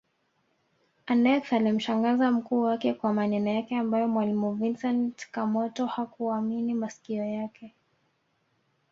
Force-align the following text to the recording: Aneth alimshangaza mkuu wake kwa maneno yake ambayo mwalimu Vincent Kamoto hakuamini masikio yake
Aneth 1.05 1.53
alimshangaza 1.53 2.31
mkuu 2.31 2.61
wake 2.61 2.93
kwa 2.93 3.13
maneno 3.13 3.49
yake 3.49 3.77
ambayo 3.77 4.07
mwalimu 4.07 4.53
Vincent 4.53 5.31
Kamoto 5.31 5.85
hakuamini 5.85 6.73
masikio 6.73 7.25
yake 7.25 7.73